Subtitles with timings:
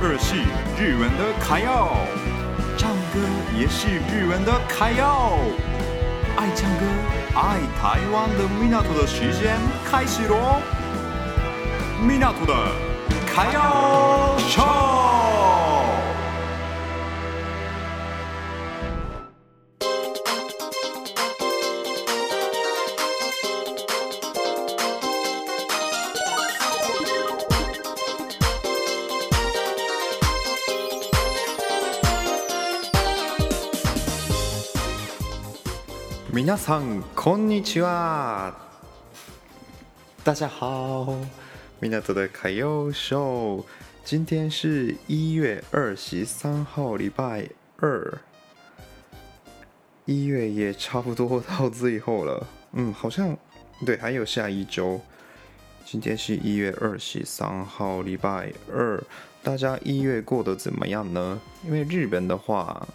[0.00, 0.36] 二是
[0.80, 1.96] 日文的卡要，
[2.76, 3.20] 唱歌
[3.58, 5.38] 也是日文的卡要。
[6.36, 6.84] 爱唱歌、
[7.34, 9.56] 爱台湾的米纳图的时间
[9.90, 10.60] 开始喽！
[12.06, 12.54] 米纳图的
[13.26, 15.25] 卡要唱。
[36.35, 38.53] 皆さんこんにちは。
[40.23, 41.15] 大家好，
[41.79, 43.65] 米纳图的卡要秀。
[44.03, 48.19] 今天是一月二十三号，礼拜二。
[50.05, 53.37] 一月也差不多到最后了，嗯，好像
[53.85, 54.99] 对，还有下一周。
[55.85, 59.03] 今天是一月二十三号，礼拜二。
[59.43, 61.41] 大家一月过得怎么样呢？
[61.65, 62.87] 因为日本的话，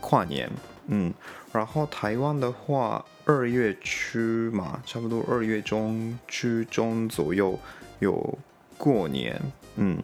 [0.00, 0.50] 跨年。
[0.87, 1.13] 嗯，
[1.51, 4.19] 然后台湾的话，二月初
[4.51, 7.59] 嘛，差不多二月中、初中左右
[7.99, 8.37] 有
[8.77, 9.41] 过年。
[9.75, 10.01] 嗯，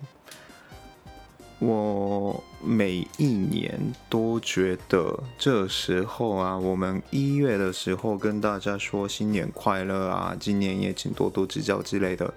[1.60, 12.34] 我每一年都觉得这时候啊，我们一月的时候跟大家说新年快乐啊，今年也请多多指教之类的。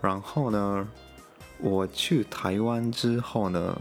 [0.00, 0.86] 然后呢，
[1.58, 3.76] 我去台湾之后呢，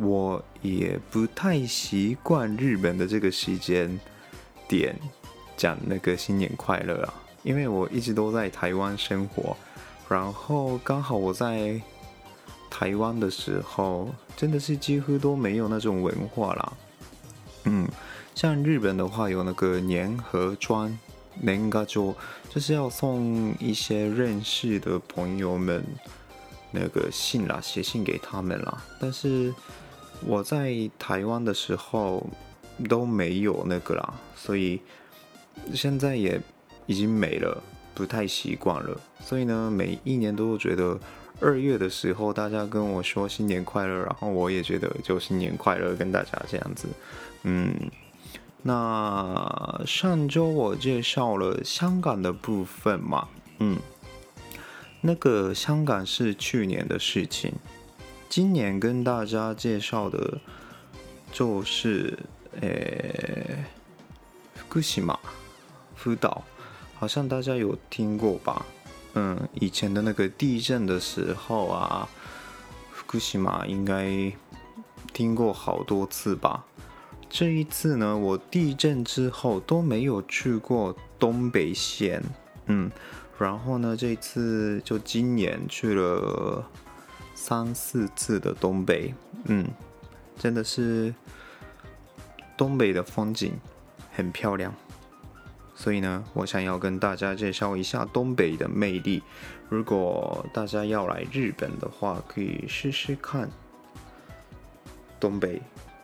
[0.00, 3.98] 我也不太习惯日本的这个时间
[4.68, 4.94] 点
[5.56, 9.56] 讲那个新年快乐啊，因为我一直都在台湾生活，
[10.08, 11.80] 然后刚好我在
[12.68, 16.72] 台湾的时候，真的是几乎都没有那种文化啦。
[17.64, 17.88] 嗯，
[18.34, 20.98] 像日本的话有那个年贺状，
[21.40, 22.14] 年贺状
[22.50, 25.82] 就是要送一些认识的朋友们
[26.70, 29.54] 那个信啦，写信给他们啦，但是。
[30.24, 32.26] 我在台湾的时候
[32.88, 34.80] 都没有那个啦，所以
[35.74, 36.40] 现在也
[36.86, 37.62] 已经没了，
[37.94, 39.00] 不太习惯了。
[39.20, 40.98] 所以呢，每一年都觉得
[41.40, 46.88] 二月的时候，大家跟我说新年快乐，然后我也觉得就新年快乐，跟大家这样子。
[47.42, 47.74] 嗯，
[48.62, 53.28] 那上周我介绍了香港的部分嘛，
[53.58, 53.78] 嗯，
[55.00, 57.52] 那个香港是去年的事情。
[58.28, 60.38] 今年跟大家介绍的，
[61.32, 62.18] 就是
[62.60, 62.68] 呃，
[64.68, 65.20] 福岛、
[65.94, 66.44] 福岛，
[66.94, 68.66] 好像大家有听过吧？
[69.14, 72.08] 嗯，以前的那个地震的时候啊，
[72.92, 74.30] 福岛应该
[75.14, 76.64] 听过好多次吧？
[77.30, 82.22] 这一次呢，我地震之后都没有去过东北县，
[82.66, 82.90] 嗯，
[83.38, 86.68] 然后呢，这一次就今年去了。
[87.36, 89.14] 三四次的东北，
[89.44, 89.68] 嗯，
[90.38, 91.14] 真的是
[92.56, 93.52] 东北的风景
[94.10, 94.74] 很漂亮，
[95.74, 99.22] 所以呢，我想要跟大家介绍一下东北的魅力。
[99.68, 103.48] 如果大家要来日本的话，可以试试看
[105.20, 105.60] 东北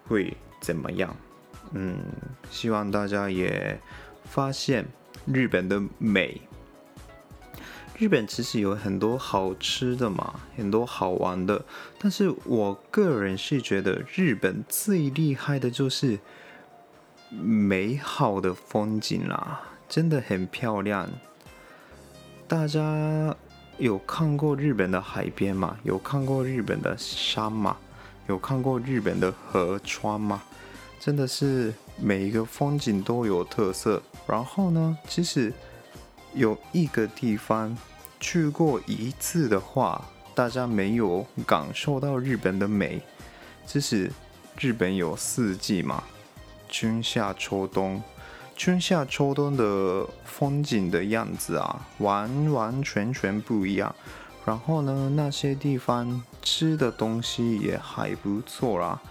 [0.07, 1.17] 会怎么样。
[1.73, 1.97] 嗯，
[2.51, 3.81] 希望大家也
[4.25, 4.85] 发现
[5.25, 6.41] 日本的美。
[8.03, 11.65] 日本其实有很多好吃的嘛，很多好玩的。
[12.01, 16.19] 但是我个人是觉得日本最厉害的就是
[17.31, 21.09] 美好的风景啦，真的很漂亮。
[22.49, 23.37] 大家
[23.79, 25.79] 有看过日本的海边吗？
[25.85, 27.77] 有看过日本的山吗？
[28.27, 30.43] 有看过日本的河川吗？
[30.99, 34.03] 真的是每一个风景都有特色。
[34.27, 35.53] 然后呢，其实
[36.35, 37.79] 有一个地方。
[38.23, 40.01] 去过一次的话，
[40.33, 43.03] 大家没有感受到日本的美。
[43.67, 44.13] 这是
[44.61, 46.05] 日本有四季嘛，
[46.69, 48.01] 春夏秋冬，
[48.57, 53.93] 春夏秋冬的风景的样子啊，完完全全不一样。
[54.47, 59.03] 然后呢，那些地方吃的东西也还不错啦。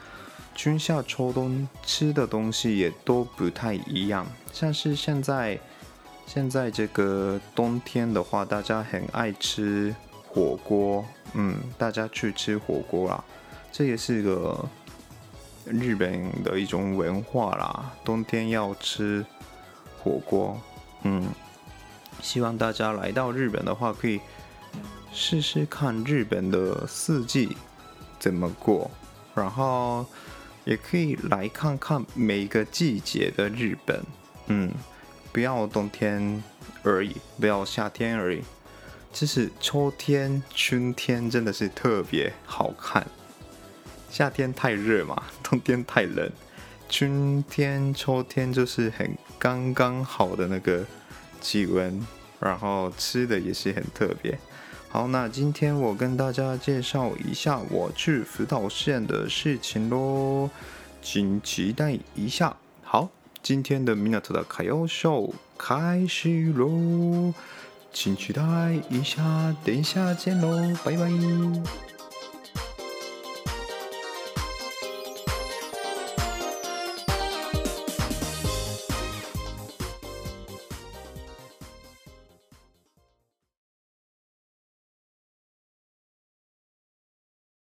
[0.56, 5.60] 春夏秋冬吃的东西也都不太一样，像是现在。
[6.26, 9.94] 现在这个冬天的话，大家很爱吃
[10.26, 13.22] 火锅，嗯，大家去吃火锅啦，
[13.70, 14.66] 这也是个
[15.66, 17.92] 日本的一种文化啦。
[18.06, 19.26] 冬天要吃
[20.00, 20.58] 火锅，
[21.04, 21.28] 嗯，
[22.22, 24.22] 希望大家来到日本的话，可以
[25.12, 27.58] 试试看日本的四季
[28.20, 28.90] 怎么过，
[29.36, 30.06] 然后
[30.64, 34.02] 也可以来看看每个季节的日本，
[34.48, 34.72] 嗯。
[35.32, 36.44] 不要冬天
[36.84, 38.42] 而已，不要夏天而已，
[39.14, 43.06] 其实秋天、春天真的是特别好看。
[44.10, 46.30] 夏天太热嘛， 冬天太冷，
[46.90, 50.86] 春天、秋天就是很刚刚好的那个
[51.40, 52.06] 气温，
[52.40, 54.38] 然后吃的也是很特别。
[54.90, 60.50] 好，那今天我跟大家介绍一下我去福岛县的事情喽，
[61.02, 62.58] 请期待一下。
[63.44, 67.34] 今天的港的歌谣秀开始喽，
[67.92, 68.42] 请期待
[68.90, 72.01] 一下，等一下见喽，拜拜。